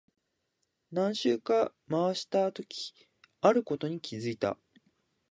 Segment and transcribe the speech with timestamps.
[0.91, 2.95] 何周か回したとき、
[3.39, 4.57] あることに気づいた。